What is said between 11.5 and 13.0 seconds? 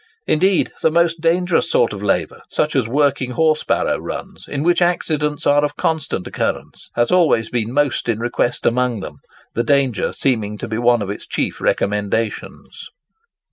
recommendations.